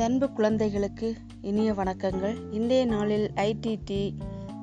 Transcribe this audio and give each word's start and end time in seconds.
எனது 0.00 0.12
அன்பு 0.12 0.34
குழந்தைகளுக்கு 0.34 1.16
இனிய 1.40 1.72
வணக்கங்கள். 1.72 2.36
இன்றைய 2.50 2.84
நாளில் 2.84 3.30
ஐடிடி 3.34 4.12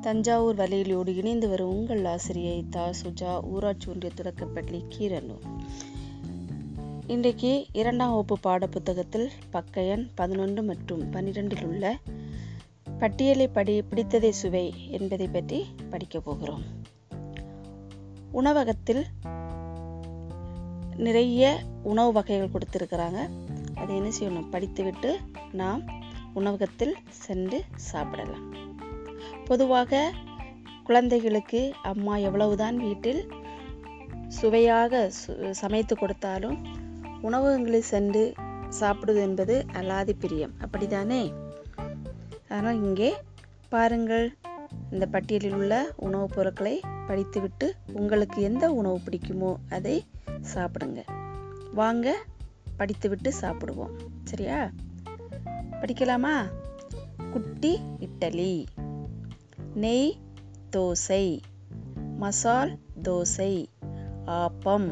தஞ்சாவூர் 0.02 0.56
வலையிலோடு 0.56 1.16
இணைந்து 1.16 1.50
வரும் 1.50 1.70
உங்கள் 1.70 2.06
ஆசிரியை 2.06 2.66
தா. 2.70 2.90
சுஜா 3.04 3.44
ஊராட்சி 3.44 3.92
ஒன்றிய 3.92 4.14
தொடக்கப்பள்ளி 4.16 4.84
கீரனூர். 4.90 5.44
இன்றைக்கு 7.08 7.66
இரண்டாம் 7.72 8.10
வகுப்பு 8.10 8.52
பாடப்புத்தகத்தில் 8.52 9.30
பக்க 9.50 9.82
எண் 9.82 10.08
பதினொன்று 10.16 10.64
மற்றும் 10.64 11.14
பன்னிரெண்டில் 11.14 11.66
உள்ள 11.66 11.98
பட்டியலை 13.00 13.48
படி 13.48 13.82
பிடித்ததே 13.82 14.30
சுவை 14.30 14.74
என்பதை 14.90 15.28
பற்றி 15.28 15.66
படிக்கப் 15.90 16.26
போகிறோம். 16.26 16.64
உணவகத்தில் 18.32 19.06
நிறைய 20.98 21.60
உணவு 21.84 22.12
வகைகள் 22.12 22.50
கொடுத்துருக்குறாங்க. 22.50 23.18
அதை 23.78 23.96
என்ன 23.96 24.10
செய்யணும்? 24.20 24.50
படித்துவிட்டு 24.50 25.20
நாம் 25.52 25.82
உணவகத்தில் 26.34 26.96
சென்று 27.10 27.64
சாப்பிடலாம். 27.76 28.54
பொதுவாக 29.46 30.14
குழந்தைகளுக்கு 30.84 31.74
அம்மா 31.84 32.18
எவ்வளவுதான் 32.18 32.78
வீட்டில் 32.78 33.30
சுவையாக 34.28 35.12
சு- 35.28 35.50
சமைத்து 35.50 35.98
கொடுத்தாலும் 35.98 36.66
உணவகங்களில் 37.22 37.82
சென்று 37.82 38.34
சாப்பிடுவது 38.70 39.26
என்பது 39.26 39.66
அலாதி 39.74 40.14
பிரியம். 40.20 40.52
அப்படிதானே 40.62 41.34
ஆனால் 42.50 42.76
இங்கே 42.76 43.14
பாருங்கள் 43.70 44.36
இந்த 44.92 45.06
பட்டியலில் 45.06 45.54
உள்ள 45.54 45.94
உணவுப் 45.96 46.32
பொருட்களை 46.36 46.82
படித்துவிட்டு 47.08 47.76
உங்களுக்கு 47.94 48.42
எந்த 48.42 48.72
உணவு 48.72 49.00
பிடிக்குமோ 49.06 49.56
அதை 49.70 50.06
சாப்பிடுங்க. 50.54 51.04
வாங்க 51.74 52.18
படித்துவிட்டு 52.78 53.34
சாப்பிடுவோம். 53.42 53.92
சரியா? 54.24 54.70
படிக்கலாமா? 55.82 56.42
குட்டி 57.32 57.80
இட்டலி. 58.00 58.66
நெய் 59.74 60.18
தோசை. 60.76 61.40
மசால் 62.20 62.80
தோசை. 63.04 63.66
ஆப்பம். 64.26 64.92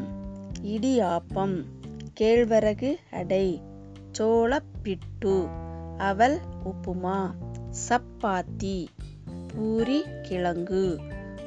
இடியாப்பம் 0.62 1.64
கேழ்வரகு 2.20 2.96
அடை. 3.10 3.62
சோளப்பிட்டு 4.18 5.48
அவல் 5.96 6.40
உப்புமா. 6.64 7.30
சப்பாத்தி. 7.88 8.86
பூரி 9.46 10.04
கிழங்கு. 10.22 11.00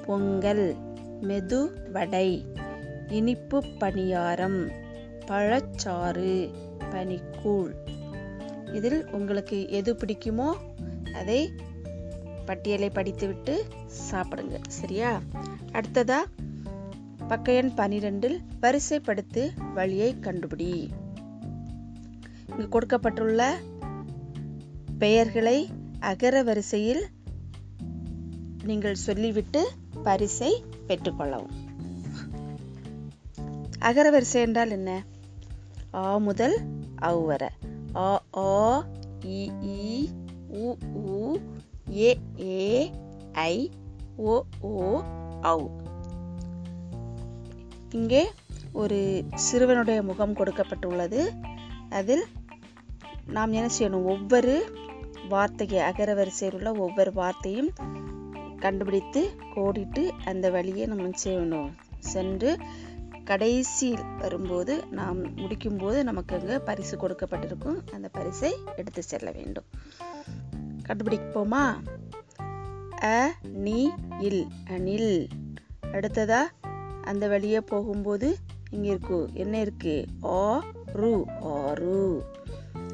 பொங்கல். 0.05 0.75
மெது 1.21 1.91
வடை. 1.91 2.45
இனிப்பு 3.07 3.59
பணியாரம். 3.59 4.87
பழச்சாறு. 5.29 6.53
பனிக்கூழ். 6.91 7.73
இதில் 8.73 9.07
உங்களுக்கு 9.11 9.69
எது 9.69 9.93
பிடிக்குமோ 9.93 10.49
அதை 11.13 11.51
பட்டியலை 12.45 12.89
படித்துவிட்டு 12.89 13.65
சாப்பிடுங்க 14.11 14.59
சரியா? 14.67 15.21
அடுத்ததா 15.71 16.19
பக்கையன் 17.29 17.71
பனிரெண்டில் 17.77 18.37
வரிசைப்படுத்து 18.61 19.49
வழியை 19.73 20.15
கண்டுபிடி. 20.21 20.87
இங்கு 22.49 22.69
கொடுக்கப்பட்டுள்ள 22.69 23.57
பெயர்களை 24.99 25.69
அகர 25.99 26.43
வரிசையில் 26.43 27.05
நீங்கள் 28.63 28.95
சொல்லிவிட்டு 28.95 29.69
பரிசை 30.03 30.63
பெற்றுக்கொள்ளவும். 30.87 31.55
அகர 33.79 34.09
வரிசை 34.09 34.41
என்றால் 34.41 34.69
என்ன? 34.69 35.03
ஆ 35.93 36.17
முதல் 36.17 36.59
அவ் 36.95 37.25
வர. 37.25 37.51
ஆ 37.95 38.21
ஆ 38.37 38.85
இ 39.25 39.49
இ 39.61 40.09
உ 40.47 40.75
உ 40.93 41.37
ஏ 41.91 42.19
ஏ 42.39 42.91
ஐ 43.31 43.71
ஓ 44.15 44.43
ஓ 44.61 45.01
அவ் 45.41 45.69
இங்கே 47.89 48.31
ஒரு 48.73 49.25
சிறுவனுடைய 49.51 50.01
முகம் 50.01 50.33
கொடுக்கப்பட்டுள்ளது. 50.33 51.29
அதில் 51.89 52.25
நாம் 53.25 53.51
என்ன 53.51 53.69
செய்யணும்? 53.79 54.05
ஒவ்வொரு 54.05 54.71
வார்த்தையை 55.29 55.79
அகர 55.79 56.13
வரிசையில் 56.13 56.57
உள்ள 56.57 56.71
ஒவ்வொரு 56.73 57.13
வார்த்தையும் 57.13 57.71
கண்டுபிடித்து 58.59 59.35
கோடிட்டு 59.55 60.11
அந்த 60.25 60.49
வழியை 60.49 60.85
நம்ம 60.85 61.09
செய்யணும். 61.23 61.71
சென்று 61.99 62.57
கடைசியில் 63.29 64.03
வரும்போது 64.17 64.73
நாம் 64.91 65.37
முடிக்கும்போது 65.37 66.03
நமக்கு 66.03 66.39
அங்கே 66.39 66.57
பரிசு 66.57 66.95
கொடுக்கப்பட்டிருக்கும். 66.97 67.91
அந்த 67.93 68.09
பரிசை 68.09 68.55
எடுத்து 68.75 69.03
செல்ல 69.03 69.31
வேண்டும். 69.31 69.63
கண்டுபிடிப்போமா? 70.87 71.65
அ 73.03 73.33
நீ 73.53 73.89
இல். 74.19 74.47
அணில். 74.69 75.27
அடுத்ததா? 75.91 76.39
அந்த 77.01 77.27
வழியே 77.27 77.61
போகும்போது 77.61 78.37
இங்கே 78.69 78.89
இருக்கு. 78.89 79.29
என்ன 79.33 79.59
இருக்கு? 79.59 80.05
ஆ 80.23 80.63
ரு. 80.93 81.25
ஆறு 81.41 82.23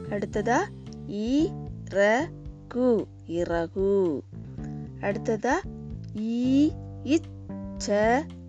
அடுத்ததா? 0.10 0.58
இ 1.08 1.54
ர 1.90 2.30
கு. 2.74 3.06
இறகு 3.26 4.24
அடுத்ததா? 5.02 5.56
ஈ 6.16 6.72
இச்ச 7.04 7.88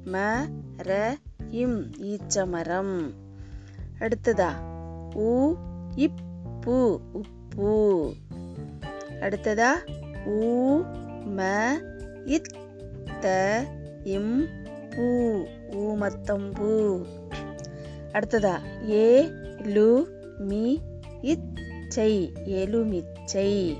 ம 0.04 0.48
ர 0.76 1.18
இம் 1.50 1.90
ஈச்சமரம். 2.02 3.14
அடுத்ததா 3.98 4.50
உ 5.14 5.54
இப்பு 5.94 7.00
உப்பு. 7.12 8.14
அடுத்ததா 9.20 9.70
ஊ 10.26 10.82
ம 11.36 11.40
இத்த 12.24 13.26
இம் 14.04 14.46
பூ 14.90 15.06
ஊமத்தம்பூ 15.70 17.04
அடுத்ததா 18.12 18.54
ஏ 18.88 19.28
லு 19.64 20.04
மி 20.38 20.80
இச்சை 21.22 22.32
எலுமிச்சை 22.44 23.76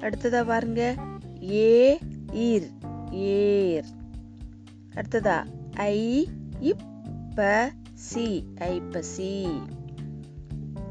அடுத்ததா 0.00 0.46
பாருங்க 0.46 0.94
ஏ 1.42 1.98
ஈர் 2.32 2.68
ஏர். 3.10 3.84
அடுத்ததா 4.94 5.36
ஐ 5.74 6.28
இப்ப 6.60 7.70
சி 7.94 8.44
ஐப்பசி 8.54 9.60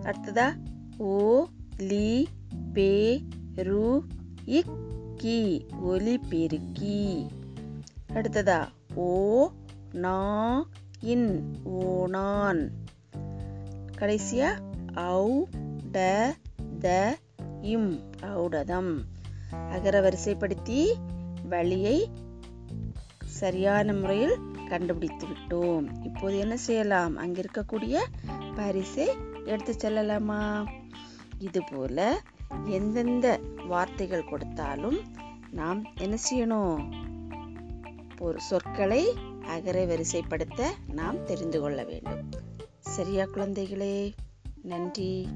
அடுத்ததா 0.01 0.53
ஓ 0.97 1.45
லி 1.77 2.25
பே 2.73 3.21
ரு 3.55 4.01
இக்கி 4.45 5.65
ஒலி 5.81 6.17
பெருக்கி 6.17 7.25
அடுத்ததா 8.13 8.67
ஓ 8.95 9.49
நா 9.91 10.17
இன் 10.99 11.55
ஓனான் 11.63 12.71
கடைசியா 13.97 14.49
ஔ 14.93 15.43
ட 15.91 16.35
த 16.79 17.17
இம் 17.61 17.99
ஔடதம். 18.21 18.99
அகர 19.51 20.01
வரிசைப்படுத்தி 20.01 20.87
வழியை 21.49 22.09
சரியான 23.25 23.93
முறையில் 23.93 24.39
கண்டுபிடித்து 24.67 25.27
விட்டோம் 25.27 25.85
இப்போது 26.03 26.37
என்ன 26.37 26.57
செய்யலாம்? 26.57 27.15
அங்கே 27.15 27.41
இருக்கக்கூடிய 27.41 27.97
பரிசை 28.55 29.07
எடுத்து 29.45 29.73
செல்லலாமா? 29.73 30.67
இதுபோல 31.39 32.21
எந்தெந்த 32.65 33.39
வார்த்தைகள் 33.67 34.29
கொடுத்தாலும் 34.29 34.99
நாம் 35.51 35.83
என்ன 35.97 36.17
செய்யணும்? 36.29 36.79
ஒரு 38.19 38.41
சொற்களை 38.41 39.03
அகரை 39.47 39.85
வரிசைப்படுத்த 39.85 40.69
நாம் 40.93 41.23
தெரிந்து 41.23 41.61
கொள்ள 41.61 41.83
வேண்டும். 41.83 42.29
சரியா 42.79 43.25
குழந்தைகளே 43.25 44.13
நன்றி. 44.61 45.27